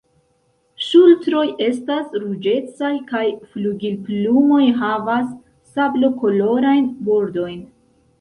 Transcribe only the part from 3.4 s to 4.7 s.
flugilplumoj